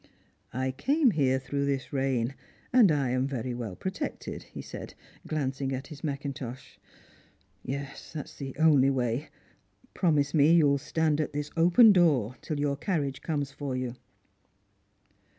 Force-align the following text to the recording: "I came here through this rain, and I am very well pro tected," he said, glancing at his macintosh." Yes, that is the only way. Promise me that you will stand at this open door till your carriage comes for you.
"I 0.51 0.71
came 0.71 1.11
here 1.11 1.37
through 1.37 1.65
this 1.67 1.93
rain, 1.93 2.33
and 2.73 2.91
I 2.91 3.11
am 3.11 3.27
very 3.27 3.53
well 3.53 3.75
pro 3.75 3.91
tected," 3.91 4.41
he 4.41 4.59
said, 4.59 4.95
glancing 5.27 5.71
at 5.73 5.85
his 5.89 6.03
macintosh." 6.03 6.77
Yes, 7.63 8.11
that 8.13 8.25
is 8.25 8.37
the 8.37 8.55
only 8.57 8.89
way. 8.89 9.29
Promise 9.93 10.33
me 10.33 10.47
that 10.47 10.53
you 10.55 10.65
will 10.65 10.79
stand 10.79 11.21
at 11.21 11.33
this 11.33 11.51
open 11.55 11.91
door 11.93 12.35
till 12.41 12.59
your 12.59 12.77
carriage 12.77 13.21
comes 13.21 13.51
for 13.51 13.75
you. 13.75 13.93